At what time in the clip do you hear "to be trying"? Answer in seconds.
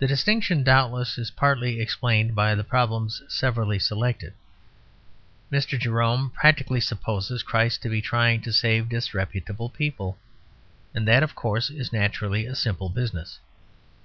7.82-8.40